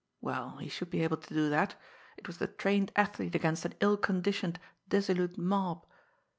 [0.19, 1.75] Well, he should be able to do that!
[2.17, 5.85] It was the trained athlete against an ill conditioned, dissolute mob!